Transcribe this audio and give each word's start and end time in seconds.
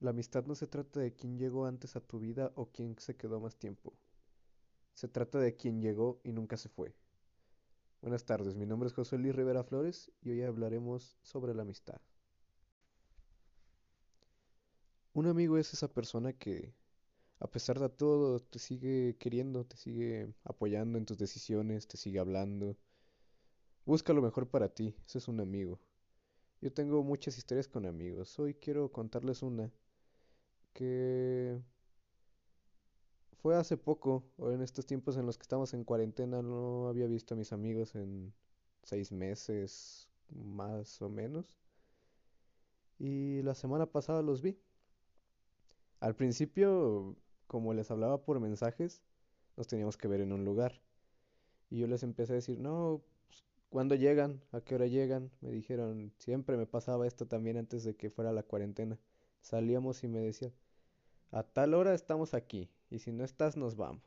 La 0.00 0.10
amistad 0.10 0.46
no 0.46 0.54
se 0.54 0.66
trata 0.66 0.98
de 0.98 1.14
quién 1.14 1.36
llegó 1.36 1.66
antes 1.66 1.94
a 1.94 2.00
tu 2.00 2.18
vida 2.18 2.52
o 2.54 2.70
quién 2.72 2.98
se 2.98 3.16
quedó 3.16 3.38
más 3.38 3.56
tiempo. 3.56 3.92
Se 4.94 5.08
trata 5.08 5.38
de 5.38 5.56
quién 5.56 5.82
llegó 5.82 6.22
y 6.24 6.32
nunca 6.32 6.56
se 6.56 6.70
fue. 6.70 6.94
Buenas 8.00 8.24
tardes, 8.24 8.56
mi 8.56 8.64
nombre 8.64 8.86
es 8.86 8.94
José 8.94 9.18
Luis 9.18 9.34
Rivera 9.34 9.62
Flores 9.62 10.10
y 10.22 10.30
hoy 10.30 10.40
hablaremos 10.40 11.18
sobre 11.20 11.54
la 11.54 11.62
amistad. 11.62 12.00
Un 15.12 15.26
amigo 15.26 15.58
es 15.58 15.74
esa 15.74 15.92
persona 15.92 16.32
que, 16.32 16.72
a 17.38 17.50
pesar 17.50 17.78
de 17.78 17.90
todo, 17.90 18.40
te 18.40 18.58
sigue 18.58 19.18
queriendo, 19.18 19.66
te 19.66 19.76
sigue 19.76 20.32
apoyando 20.44 20.96
en 20.96 21.04
tus 21.04 21.18
decisiones, 21.18 21.86
te 21.86 21.98
sigue 21.98 22.20
hablando. 22.20 22.74
Busca 23.84 24.14
lo 24.14 24.22
mejor 24.22 24.48
para 24.48 24.70
ti, 24.70 24.96
ese 25.04 25.18
es 25.18 25.28
un 25.28 25.40
amigo. 25.40 25.78
Yo 26.62 26.72
tengo 26.72 27.02
muchas 27.02 27.36
historias 27.36 27.68
con 27.68 27.84
amigos. 27.84 28.38
Hoy 28.38 28.54
quiero 28.54 28.90
contarles 28.92 29.42
una 29.42 29.70
que 30.72 31.60
fue 33.42 33.56
hace 33.56 33.76
poco, 33.76 34.22
o 34.36 34.50
en 34.50 34.62
estos 34.62 34.86
tiempos 34.86 35.16
en 35.16 35.26
los 35.26 35.38
que 35.38 35.42
estamos 35.42 35.72
en 35.74 35.84
cuarentena, 35.84 36.42
no 36.42 36.88
había 36.88 37.06
visto 37.06 37.34
a 37.34 37.38
mis 37.38 37.52
amigos 37.52 37.94
en 37.94 38.32
seis 38.82 39.12
meses, 39.12 40.08
más 40.28 41.00
o 41.00 41.08
menos. 41.08 41.56
Y 42.98 43.42
la 43.42 43.54
semana 43.54 43.86
pasada 43.86 44.22
los 44.22 44.42
vi. 44.42 44.58
Al 46.00 46.14
principio, 46.16 47.16
como 47.46 47.72
les 47.74 47.90
hablaba 47.90 48.22
por 48.24 48.40
mensajes, 48.40 49.02
nos 49.56 49.66
teníamos 49.66 49.96
que 49.96 50.08
ver 50.08 50.20
en 50.20 50.32
un 50.32 50.44
lugar. 50.44 50.80
Y 51.70 51.78
yo 51.78 51.86
les 51.86 52.02
empecé 52.02 52.32
a 52.32 52.36
decir, 52.36 52.58
no, 52.58 53.02
pues, 53.26 53.44
¿cuándo 53.70 53.94
llegan? 53.94 54.42
¿A 54.52 54.60
qué 54.60 54.74
hora 54.74 54.86
llegan? 54.86 55.30
Me 55.40 55.50
dijeron, 55.50 56.12
siempre 56.18 56.56
me 56.56 56.66
pasaba 56.66 57.06
esto 57.06 57.26
también 57.26 57.56
antes 57.56 57.84
de 57.84 57.96
que 57.96 58.10
fuera 58.10 58.32
la 58.32 58.42
cuarentena. 58.42 58.98
Salíamos 59.40 60.04
y 60.04 60.08
me 60.08 60.20
decían, 60.20 60.52
a 61.32 61.42
tal 61.42 61.74
hora 61.74 61.94
estamos 61.94 62.34
aquí 62.34 62.70
y 62.90 62.98
si 62.98 63.12
no 63.12 63.24
estás 63.24 63.56
nos 63.56 63.76
vamos. 63.76 64.02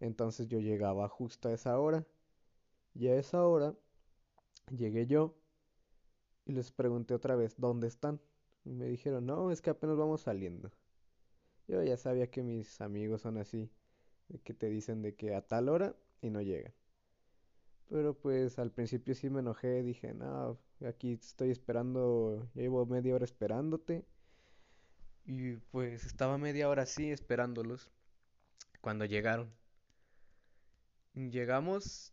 Entonces 0.00 0.48
yo 0.48 0.60
llegaba 0.60 1.08
justo 1.08 1.48
a 1.48 1.52
esa 1.52 1.78
hora 1.78 2.06
y 2.94 3.08
a 3.08 3.16
esa 3.16 3.46
hora 3.46 3.74
llegué 4.70 5.06
yo 5.06 5.34
y 6.44 6.52
les 6.52 6.70
pregunté 6.72 7.14
otra 7.14 7.36
vez, 7.36 7.54
¿dónde 7.58 7.88
están? 7.88 8.20
Y 8.64 8.72
me 8.72 8.86
dijeron, 8.86 9.26
no, 9.26 9.50
es 9.50 9.60
que 9.60 9.70
apenas 9.70 9.96
vamos 9.96 10.22
saliendo. 10.22 10.70
Yo 11.68 11.82
ya 11.82 11.96
sabía 11.96 12.30
que 12.30 12.42
mis 12.42 12.80
amigos 12.80 13.22
son 13.22 13.38
así, 13.38 13.70
que 14.44 14.54
te 14.54 14.68
dicen 14.68 15.02
de 15.02 15.14
que 15.14 15.34
a 15.34 15.46
tal 15.46 15.68
hora 15.68 15.96
y 16.20 16.30
no 16.30 16.40
llegan. 16.42 16.72
Pero 17.88 18.14
pues 18.14 18.58
al 18.58 18.72
principio 18.72 19.14
sí 19.14 19.30
me 19.30 19.40
enojé, 19.40 19.82
dije, 19.82 20.14
no, 20.14 20.58
aquí 20.86 21.12
estoy 21.12 21.50
esperando, 21.50 22.48
llevo 22.54 22.86
media 22.86 23.14
hora 23.14 23.24
esperándote 23.24 24.04
y 25.26 25.56
pues 25.56 26.04
estaba 26.06 26.38
media 26.38 26.68
hora 26.68 26.82
así 26.82 27.10
esperándolos 27.10 27.90
cuando 28.80 29.04
llegaron. 29.04 29.52
Llegamos 31.14 32.12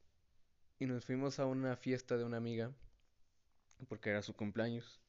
y 0.79 0.87
nos 0.87 1.05
fuimos 1.05 1.39
a 1.39 1.45
una 1.45 1.75
fiesta 1.75 2.17
de 2.17 2.23
una 2.23 2.37
amiga 2.37 2.73
porque 3.87 4.09
era 4.09 4.23
su 4.23 4.33
cumpleaños. 4.33 4.99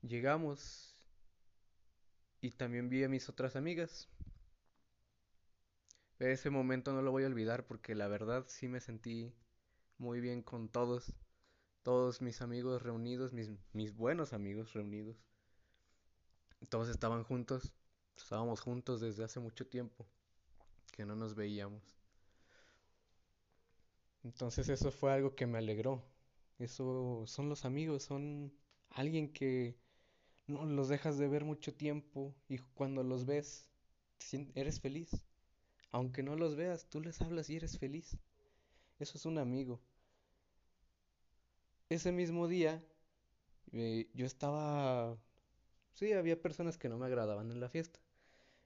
Llegamos 0.00 0.96
y 2.40 2.52
también 2.52 2.88
vi 2.88 3.04
a 3.04 3.08
mis 3.08 3.28
otras 3.28 3.54
amigas. 3.54 4.08
Ese 6.18 6.48
momento 6.48 6.92
no 6.94 7.02
lo 7.02 7.10
voy 7.10 7.24
a 7.24 7.26
olvidar 7.26 7.66
porque 7.66 7.94
la 7.94 8.08
verdad 8.08 8.46
sí 8.48 8.68
me 8.68 8.80
sentí 8.80 9.34
muy 9.98 10.20
bien 10.20 10.42
con 10.42 10.70
todos, 10.70 11.12
todos 11.82 12.22
mis 12.22 12.40
amigos 12.40 12.80
reunidos, 12.82 13.34
mis, 13.34 13.50
mis 13.72 13.94
buenos 13.94 14.32
amigos 14.32 14.72
reunidos 14.72 15.22
todos 16.68 16.88
estaban 16.88 17.24
juntos, 17.24 17.72
estábamos 18.16 18.60
juntos 18.60 19.00
desde 19.00 19.24
hace 19.24 19.40
mucho 19.40 19.66
tiempo, 19.66 20.06
que 20.92 21.04
no 21.04 21.16
nos 21.16 21.34
veíamos. 21.34 21.82
Entonces 24.24 24.68
eso 24.68 24.90
fue 24.90 25.12
algo 25.12 25.34
que 25.34 25.46
me 25.46 25.58
alegró. 25.58 26.02
Eso 26.58 27.24
son 27.26 27.48
los 27.48 27.64
amigos, 27.64 28.04
son 28.04 28.52
alguien 28.90 29.32
que 29.32 29.76
no 30.46 30.64
los 30.64 30.88
dejas 30.88 31.18
de 31.18 31.28
ver 31.28 31.44
mucho 31.44 31.74
tiempo 31.74 32.34
y 32.48 32.58
cuando 32.58 33.02
los 33.02 33.26
ves 33.26 33.66
eres 34.54 34.80
feliz. 34.80 35.10
Aunque 35.90 36.22
no 36.22 36.36
los 36.36 36.56
veas, 36.56 36.88
tú 36.88 37.00
les 37.00 37.20
hablas 37.20 37.50
y 37.50 37.56
eres 37.56 37.78
feliz. 37.78 38.16
Eso 38.98 39.18
es 39.18 39.26
un 39.26 39.38
amigo. 39.38 39.80
Ese 41.88 42.12
mismo 42.12 42.48
día 42.48 42.82
eh, 43.72 44.08
yo 44.14 44.24
estaba 44.24 45.18
Sí, 45.94 46.12
había 46.12 46.42
personas 46.42 46.76
que 46.76 46.90
no 46.90 46.98
me 46.98 47.06
agradaban 47.06 47.50
en 47.50 47.58
la 47.60 47.70
fiesta, 47.70 47.98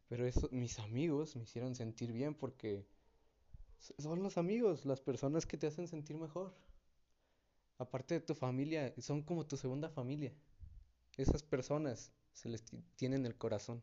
pero 0.09 0.27
eso, 0.27 0.49
mis 0.53 0.79
amigos 0.81 1.37
me 1.37 1.45
hicieron 1.45 1.75
sentir 1.77 2.13
bien 2.13 2.35
porque 2.35 2.87
son 3.99 4.23
los 4.23 4.37
amigos, 4.37 4.85
las 4.85 5.01
personas 5.01 5.47
que 5.47 5.57
te 5.57 5.67
hacen 5.67 5.89
sentir 5.89 6.17
mejor. 6.19 6.53
Aparte 7.79 8.13
de 8.13 8.21
tu 8.21 8.35
familia, 8.35 8.93
son 8.99 9.23
como 9.23 9.47
tu 9.47 9.57
segunda 9.57 9.89
familia. 9.89 10.31
Esas 11.17 11.43
personas 11.43 12.13
se 12.33 12.49
les 12.51 12.65
tienen 12.97 13.27
el 13.27 13.37
corazón. 13.37 13.83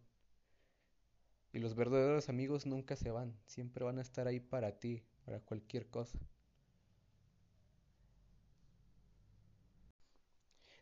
Y 1.53 1.59
los 1.59 1.73
verdaderos 1.73 2.27
amigos 2.27 2.65
nunca 2.65 2.97
se 2.97 3.09
van, 3.09 3.39
siempre 3.45 3.85
van 3.85 3.97
a 3.97 4.01
estar 4.01 4.27
ahí 4.27 4.41
para 4.41 4.77
ti, 4.77 5.05
para 5.23 5.39
cualquier 5.39 5.87
cosa. 5.89 6.19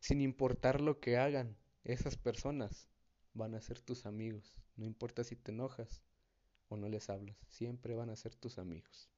Sin 0.01 0.19
importar 0.19 0.81
lo 0.81 0.99
que 0.99 1.15
hagan, 1.15 1.55
esas 1.83 2.17
personas 2.17 2.89
van 3.33 3.55
a 3.55 3.61
ser 3.61 3.79
tus 3.81 4.05
amigos. 4.05 4.61
No 4.75 4.85
importa 4.85 5.23
si 5.23 5.35
te 5.35 5.51
enojas 5.51 6.03
o 6.67 6.77
no 6.77 6.89
les 6.89 7.09
hablas, 7.09 7.37
siempre 7.47 7.95
van 7.95 8.09
a 8.09 8.15
ser 8.15 8.35
tus 8.35 8.57
amigos. 8.57 9.09